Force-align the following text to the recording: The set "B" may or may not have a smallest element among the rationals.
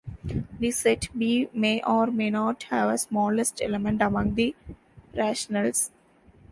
The 0.57 0.71
set 0.71 1.09
"B" 1.15 1.47
may 1.53 1.79
or 1.83 2.07
may 2.07 2.31
not 2.31 2.63
have 2.71 2.89
a 2.89 2.97
smallest 2.97 3.61
element 3.61 4.01
among 4.01 4.33
the 4.33 4.55
rationals. 5.15 5.91